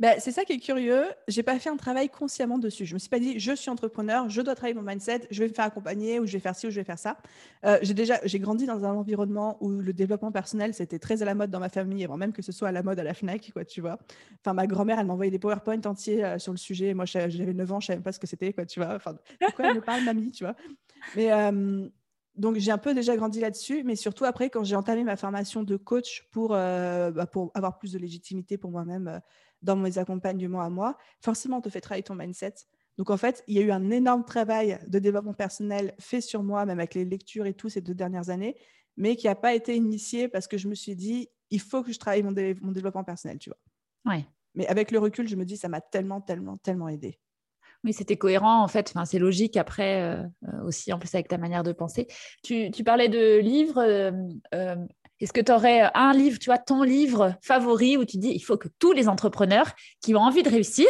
[0.00, 1.04] Bah, c'est ça qui est curieux.
[1.28, 2.84] J'ai pas fait un travail consciemment dessus.
[2.84, 5.48] Je me suis pas dit, je suis entrepreneur, je dois travailler mon mindset, je vais
[5.48, 7.16] me faire accompagner ou je vais faire ci ou je vais faire ça.
[7.64, 11.24] Euh, j'ai déjà, j'ai grandi dans un environnement où le développement personnel c'était très à
[11.24, 13.14] la mode dans ma famille, avant même que ce soit à la mode à la
[13.14, 13.98] Fnac, quoi, tu vois.
[14.40, 16.92] Enfin, ma grand-mère, elle m'envoyait des PowerPoint entiers euh, sur le sujet.
[16.92, 18.94] Moi, j'avais 9 ans, je savais même pas ce que c'était, quoi, tu vois.
[18.96, 20.56] Enfin, pourquoi elle me parle, mamie, tu vois?
[21.14, 21.88] Mais euh,
[22.34, 25.62] donc j'ai un peu déjà grandi là-dessus, mais surtout après quand j'ai entamé ma formation
[25.62, 29.20] de coach pour, bah, pour avoir plus de légitimité pour moi-même
[29.64, 32.54] dans mes accompagnements à moi, forcément, on te fait travailler ton mindset.
[32.98, 36.44] Donc, en fait, il y a eu un énorme travail de développement personnel fait sur
[36.44, 38.56] moi, même avec les lectures et tout, ces deux dernières années,
[38.96, 41.92] mais qui n'a pas été initié parce que je me suis dit, il faut que
[41.92, 44.12] je travaille mon, mon développement personnel, tu vois.
[44.14, 44.24] Ouais.
[44.54, 47.18] Mais avec le recul, je me dis, ça m'a tellement, tellement, tellement aidé.
[47.82, 48.88] Oui, c'était cohérent en fait.
[48.88, 52.06] Enfin, c'est logique après euh, euh, aussi, en plus avec ta manière de penser.
[52.42, 53.78] Tu, tu parlais de livres.
[53.78, 54.76] Euh,
[55.20, 58.30] est-ce que tu aurais euh, un livre, tu vois, ton livre favori où tu dis
[58.30, 60.86] il faut que tous les entrepreneurs qui ont envie de réussir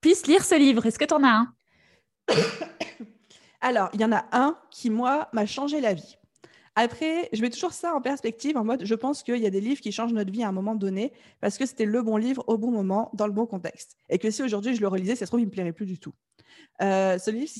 [0.00, 0.86] puissent lire ce livre?
[0.86, 1.54] Est-ce que tu en as un?
[3.60, 6.16] Alors, il y en a un qui, moi, m'a changé la vie.
[6.74, 9.60] Après, je mets toujours ça en perspective, en mode, je pense qu'il y a des
[9.60, 12.44] livres qui changent notre vie à un moment donné, parce que c'était le bon livre
[12.46, 13.96] au bon moment, dans le bon contexte.
[14.08, 15.98] Et que si aujourd'hui je le relisais, ça se trouve, il me plairait plus du
[15.98, 16.14] tout.
[16.80, 17.50] Euh, ce livre,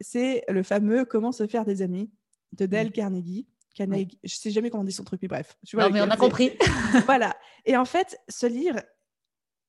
[0.00, 2.10] c'est le fameux Comment se faire des amis
[2.52, 3.46] de Dale Carnegie.
[3.76, 5.56] Carnegie Je sais jamais comment on dit son truc, mais bref.
[5.66, 6.52] Tu vois non, mais on a compris.
[7.06, 7.36] voilà.
[7.64, 8.80] Et en fait, ce livre,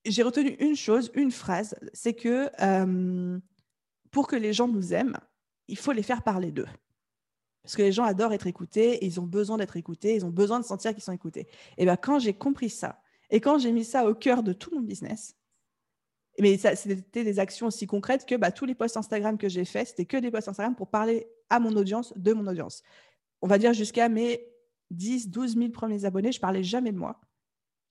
[0.05, 3.37] j'ai retenu une chose, une phrase, c'est que euh,
[4.11, 5.17] pour que les gens nous aiment,
[5.67, 6.67] il faut les faire parler d'eux.
[7.63, 10.29] Parce que les gens adorent être écoutés, et ils ont besoin d'être écoutés, ils ont
[10.29, 11.47] besoin de sentir qu'ils sont écoutés.
[11.77, 14.73] Et bien, quand j'ai compris ça, et quand j'ai mis ça au cœur de tout
[14.73, 15.35] mon business,
[16.39, 19.89] mais c'était des actions aussi concrètes que bah, tous les posts Instagram que j'ai faits,
[19.89, 22.83] c'était que des posts Instagram pour parler à mon audience, de mon audience.
[23.41, 24.41] On va dire jusqu'à mes
[24.91, 27.19] 10, 12 000 premiers abonnés, je parlais jamais de moi.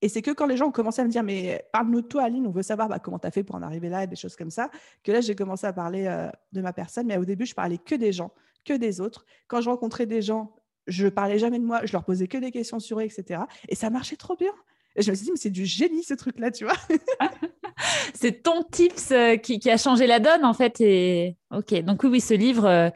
[0.03, 2.25] Et c'est que quand les gens ont commencé à me dire, mais parle-nous de toi,
[2.25, 4.17] Aline, on veut savoir bah, comment tu as fait pour en arriver là et des
[4.17, 4.71] choses comme ça,
[5.03, 7.07] que là, j'ai commencé à parler euh, de ma personne.
[7.07, 8.31] Mais au début, je parlais que des gens
[8.67, 9.25] que des autres.
[9.47, 10.55] Quand je rencontrais des gens,
[10.87, 13.43] je parlais jamais de moi, je leur posais que des questions sur eux, etc.
[13.69, 14.53] Et ça marchait trop bien.
[14.97, 16.77] Et je me suis dit, mais c'est du génie ce truc-là, tu vois.
[18.15, 20.81] c'est ton tips euh, qui, a changé la donne, en fait.
[20.81, 22.91] Et ok, donc oui, oui, ce livre, euh,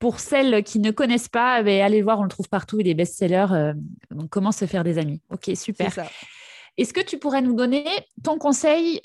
[0.00, 2.94] pour celles qui ne connaissent pas, eh allez voir, on le trouve partout, il est
[2.94, 3.46] best-seller.
[3.52, 3.74] Euh,
[4.10, 5.20] donc, comment se faire des amis.
[5.30, 5.92] Ok, super.
[6.76, 7.84] Est-ce que tu pourrais nous donner
[8.24, 9.00] ton conseil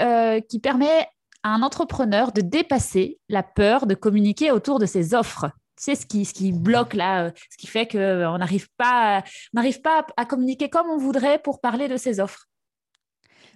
[0.50, 1.08] qui permet
[1.44, 5.52] à un entrepreneur de dépasser la peur de communiquer autour de ses offres?
[5.78, 8.70] Tu sais, ce qui, ce qui bloque là, euh, ce qui fait qu'on euh, n'arrive
[8.78, 12.48] pas, n'arrive pas à, communiquer comme on voudrait pour parler de ses offres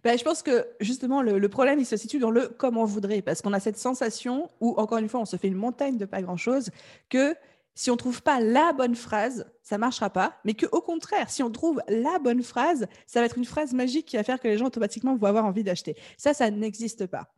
[0.04, 3.22] ben, je pense que justement, le, problème, il se situe dans le comme on voudrait,
[3.22, 6.06] parce qu'on a cette sensation où, encore une fois, on se fait une montagne de
[6.06, 6.70] pas grand-chose,
[7.10, 7.36] que
[7.76, 11.30] si on ne trouve pas la bonne phrase, ça ne marchera pas, mais qu'au contraire,
[11.30, 14.40] si on trouve la bonne phrase, ça va être une phrase magique qui va faire
[14.40, 15.96] que les gens automatiquement vont avoir envie d'acheter.
[16.18, 17.30] Ça, ça n'existe pas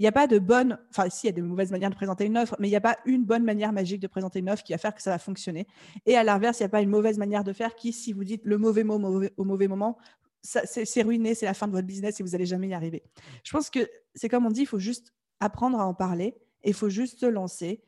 [0.00, 1.94] il n'y a pas de bonne, enfin, si, il y a de mauvaises manières de
[1.94, 4.48] présenter une offre, mais il n'y a pas une bonne manière magique de présenter une
[4.48, 5.66] offre qui va faire que ça va fonctionner.
[6.06, 8.24] Et à l'inverse, il n'y a pas une mauvaise manière de faire qui, si vous
[8.24, 8.94] dites le mauvais mot
[9.36, 9.98] au mauvais moment,
[10.42, 13.02] c'est ruiné, c'est la fin de votre business et vous n'allez jamais y arriver.
[13.44, 16.70] Je pense que c'est comme on dit, il faut juste apprendre à en parler et
[16.70, 17.82] il faut juste se lancer.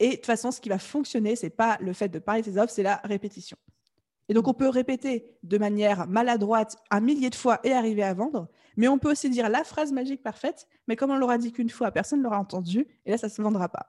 [0.00, 2.42] Et de toute façon, ce qui va fonctionner, ce n'est pas le fait de parler
[2.42, 3.56] de ses offres, c'est la répétition.
[4.28, 8.14] Et donc, on peut répéter de manière maladroite un millier de fois et arriver à
[8.14, 11.52] vendre, mais on peut aussi dire la phrase magique parfaite, mais comme on l'aura dit
[11.52, 13.86] qu'une fois, personne ne l'aura entendu, et là, ça ne se vendra pas.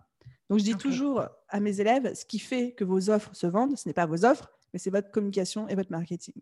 [0.49, 3.78] Donc, je dis toujours à mes élèves, ce qui fait que vos offres se vendent,
[3.78, 6.34] ce n'est pas vos offres, mais c'est votre communication et votre marketing.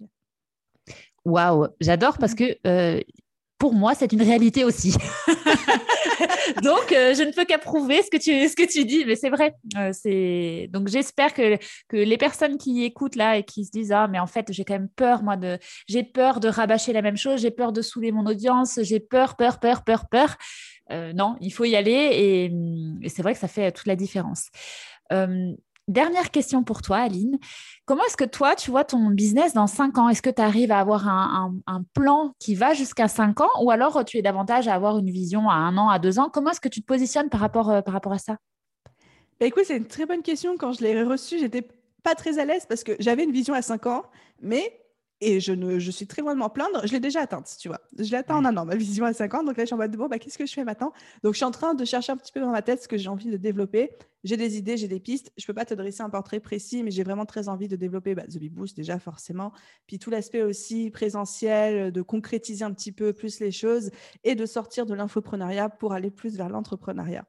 [1.26, 3.00] Waouh, j'adore parce que euh,
[3.58, 4.94] pour moi, c'est une réalité aussi.
[6.62, 9.30] Donc, euh, je ne peux qu'approuver ce, que tu, ce que tu dis, mais c'est
[9.30, 9.56] vrai.
[9.78, 10.70] Euh, c'est...
[10.72, 14.20] Donc, j'espère que, que les personnes qui écoutent là et qui se disent Ah, mais
[14.20, 15.58] en fait, j'ai quand même peur, moi, de...
[15.88, 19.38] j'ai peur de rabâcher la même chose, j'ai peur de saouler mon audience, j'ai peur,
[19.38, 20.36] peur, peur, peur, peur.
[20.92, 22.46] Non, il faut y aller et,
[23.02, 24.50] et, c'est vrai que ça fait toute la différence.
[25.90, 27.38] Dernière question pour toi, Aline.
[27.86, 30.08] Comment est-ce que toi, tu vois ton business dans cinq ans?
[30.08, 31.54] Est-ce que tu arrives à avoir un,
[31.94, 35.50] plan qui va jusqu'à cinq ans ou alors tu es davantage à avoir une vision
[35.50, 36.30] à un an, à deux ans?
[36.30, 38.38] Comment est-ce que tu te positionnes par rapport, euh, par rapport à ça?
[39.40, 40.56] Bah, Écoute, c'est une très bonne question.
[40.58, 41.68] Quand je l'ai reçue, j'étais
[42.02, 44.04] pas très à l'aise parce que j'avais une vision à cinq ans,
[44.42, 44.83] mais
[45.22, 46.86] et je, ne, je suis très loin de m'en plaindre.
[46.86, 47.80] Je l'ai déjà atteinte, tu vois.
[47.98, 49.44] Je l'ai atteinte en un an, ma vision à 5 ans.
[49.44, 50.92] Donc là, je suis en mode, bon, bah, qu'est-ce que je fais maintenant?
[51.24, 52.98] Donc, je suis en train de chercher un petit peu dans ma tête ce que
[52.98, 53.92] j'ai envie de développer.
[54.24, 55.32] J'ai des idées, j'ai des pistes.
[55.38, 57.76] Je ne peux pas te dresser un portrait précis, mais j'ai vraiment très envie de
[57.76, 59.54] développer bah, The Big Boost, déjà, forcément.
[59.88, 63.92] Puis tout l'aspect aussi présentiel, de concrétiser un petit peu plus les choses
[64.24, 67.26] et de sortir de l'infoprenariat pour aller plus vers l'entrepreneuriat.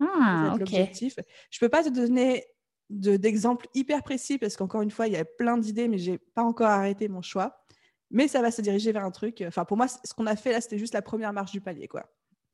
[0.00, 0.68] Ah, ok.
[0.68, 2.44] Je ne peux pas te donner
[2.90, 6.42] d'exemples hyper précis parce qu'encore une fois, il y a plein d'idées, mais j'ai pas
[6.42, 7.62] encore arrêté mon choix.
[8.10, 9.42] Mais ça va se diriger vers un truc.
[9.46, 11.88] Enfin, pour moi, ce qu'on a fait là, c'était juste la première marche du palier,
[11.88, 12.04] quoi.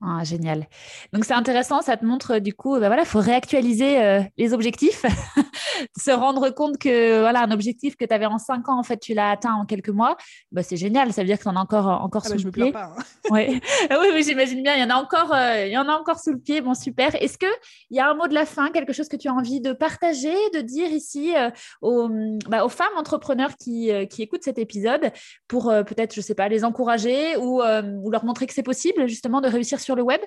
[0.04, 0.66] Ah, génial.
[1.12, 4.52] Donc c'est intéressant, ça te montre du coup, ben voilà, il faut réactualiser euh, les
[4.52, 5.04] objectifs,
[5.96, 8.98] se rendre compte que voilà, un objectif que tu avais en cinq ans, en fait,
[8.98, 10.16] tu l'as atteint en quelques mois.
[10.50, 12.42] Bah, c'est génial, ça veut dire que tu en as encore, encore ah sous bah,
[12.44, 12.72] le pied.
[12.72, 13.02] Pas, hein.
[13.90, 15.94] Ah oui, oui j'imagine bien, il y en a encore, euh, il y en a
[15.94, 16.60] encore sous le pied.
[16.60, 17.14] Bon, super.
[17.22, 17.48] Est-ce qu'il
[17.90, 20.34] y a un mot de la fin, quelque chose que tu as envie de partager,
[20.54, 22.08] de dire ici euh, aux,
[22.48, 25.12] bah, aux, femmes entrepreneurs qui, qui, écoutent cet épisode
[25.48, 29.40] pour peut-être, je sais pas, les encourager ou, ou leur montrer que c'est possible justement
[29.40, 30.20] de réussir sur le web?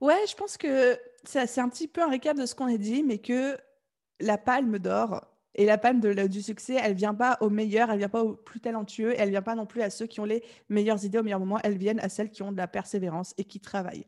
[0.00, 3.02] Ouais, je pense que c'est un petit peu un récap de ce qu'on a dit,
[3.02, 3.58] mais que
[4.20, 7.98] la palme d'or et la palme de, du succès, elle vient pas aux meilleurs, elle
[7.98, 10.44] vient pas aux plus talentueux, elle vient pas non plus à ceux qui ont les
[10.68, 13.44] meilleures idées au meilleur moment, elle vient à celles qui ont de la persévérance et
[13.44, 14.06] qui travaillent.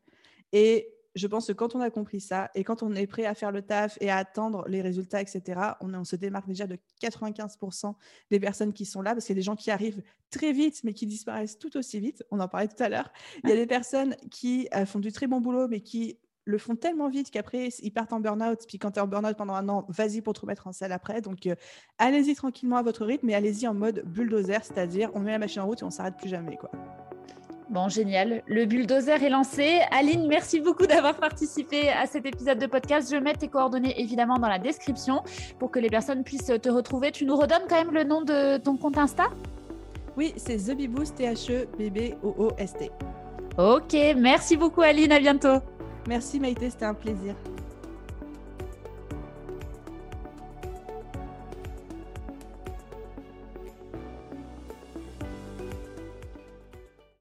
[0.52, 3.34] Et je pense que quand on a compris ça et quand on est prêt à
[3.34, 7.94] faire le taf et à attendre les résultats, etc., on, se démarque déjà de 95%
[8.30, 10.82] des personnes qui sont là parce qu'il y a des gens qui arrivent très vite
[10.84, 12.22] mais qui disparaissent tout aussi vite.
[12.30, 13.12] On en parlait tout à l'heure.
[13.42, 16.18] Il y a des personnes qui euh, font du très bon boulot mais qui
[16.50, 18.60] le font tellement vite qu'après, ils partent en burn-out.
[18.68, 20.92] Puis quand tu es en burn-out pendant un an, vas-y pour te remettre en salle
[20.92, 21.20] après.
[21.20, 21.54] Donc, euh,
[21.98, 25.62] allez-y tranquillement à votre rythme, mais allez-y en mode bulldozer, c'est-à-dire on met la machine
[25.62, 26.56] en route et on s'arrête plus jamais.
[26.56, 26.70] quoi.
[27.70, 28.42] Bon, génial.
[28.48, 29.80] Le bulldozer est lancé.
[29.92, 33.08] Aline, merci beaucoup d'avoir participé à cet épisode de podcast.
[33.12, 35.22] Je mets tes coordonnées évidemment dans la description
[35.60, 37.12] pour que les personnes puissent te retrouver.
[37.12, 39.28] Tu nous redonnes quand même le nom de ton compte Insta?
[40.16, 42.90] Oui, c'est The Beboost, T-H-E-B-B-O-O-S-T.
[43.56, 45.60] Ok, merci beaucoup Aline, à bientôt.
[46.06, 47.34] Merci Maïté, c'était un plaisir.